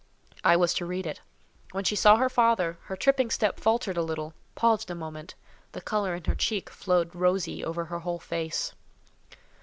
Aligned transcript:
I 0.43 0.55
was 0.57 0.73
to 0.73 0.85
read 0.87 1.05
it. 1.05 1.21
When 1.73 1.83
she 1.83 1.95
saw 1.95 2.15
her 2.17 2.27
father, 2.27 2.79
her 2.85 2.95
tripping 2.95 3.29
step 3.29 3.59
faltered 3.59 3.97
a 3.97 4.01
little, 4.01 4.33
paused 4.55 4.89
a 4.89 4.95
moment—the 4.95 5.81
colour 5.81 6.15
in 6.15 6.23
her 6.23 6.33
cheek 6.33 6.71
flowed 6.71 7.13
rosy 7.13 7.63
over 7.63 7.85
her 7.85 7.99
whole 7.99 8.17
face. 8.17 8.73